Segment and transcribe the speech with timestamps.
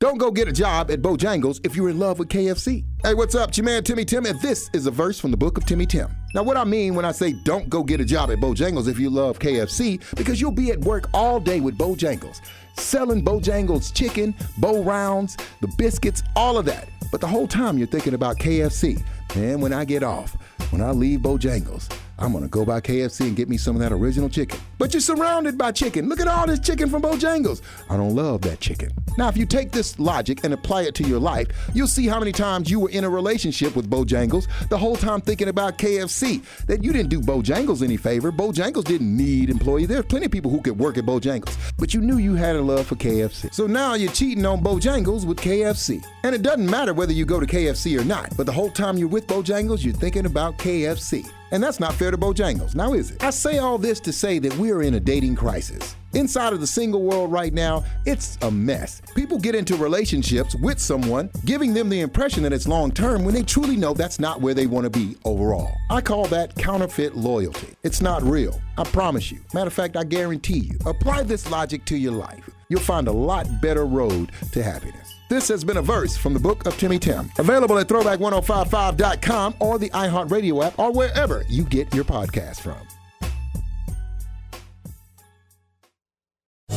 [0.00, 2.84] Don't go get a job at Bojangles if you're in love with KFC.
[3.02, 3.48] Hey, what's up?
[3.48, 5.86] It's your man Timmy Tim, and this is a verse from the book of Timmy
[5.86, 6.08] Tim.
[6.34, 8.96] Now, what I mean when I say don't go get a job at Bojangles if
[9.00, 12.42] you love KFC, because you'll be at work all day with Bojangles,
[12.76, 16.88] selling Bojangles chicken, Bo-Rounds, the biscuits, all of that.
[17.10, 19.02] But the whole time you're thinking about KFC.
[19.34, 20.36] And when I get off,
[20.70, 23.92] when I leave Bojangles, I'm gonna go by KFC and get me some of that
[23.92, 24.58] original chicken.
[24.78, 26.08] But you're surrounded by chicken.
[26.08, 27.62] Look at all this chicken from Bojangles.
[27.88, 28.90] I don't love that chicken.
[29.16, 32.18] Now, if you take this logic and apply it to your life, you'll see how
[32.18, 36.42] many times you were in a relationship with Bojangles the whole time thinking about KFC.
[36.66, 38.32] That you didn't do Bojangles any favor.
[38.32, 39.88] Bojangles didn't need employees.
[39.88, 42.62] There's plenty of people who could work at Bojangles, but you knew you had a
[42.62, 43.54] love for KFC.
[43.54, 46.04] So now you're cheating on Bojangles with KFC.
[46.24, 48.98] And it doesn't matter whether you go to KFC or not, but the whole time
[48.98, 51.28] you're with Bojangles, you're thinking about KFC.
[51.50, 53.22] And that's not fair to Bojangles, now is it?
[53.22, 55.96] I say all this to say that we're in a dating crisis.
[56.14, 59.02] Inside of the single world right now, it's a mess.
[59.14, 63.34] People get into relationships with someone, giving them the impression that it's long term when
[63.34, 65.74] they truly know that's not where they want to be overall.
[65.90, 67.74] I call that counterfeit loyalty.
[67.82, 68.58] It's not real.
[68.78, 69.40] I promise you.
[69.52, 70.78] Matter of fact, I guarantee you.
[70.86, 72.48] Apply this logic to your life.
[72.68, 75.17] You'll find a lot better road to happiness.
[75.28, 77.30] This has been a verse from the book of Timmy Tim.
[77.38, 82.78] Available at throwback1055.com or the iHeartRadio app or wherever you get your podcast from.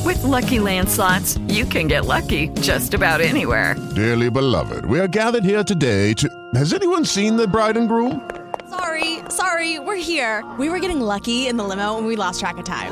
[0.04, 3.76] With Lucky Land slots, you can get lucky just about anywhere.
[3.96, 6.28] Dearly beloved, we are gathered here today to.
[6.56, 8.30] Has anyone seen the bride and groom?
[8.70, 10.44] Sorry, sorry, we're here.
[10.60, 12.92] We were getting lucky in the limo and we lost track of time.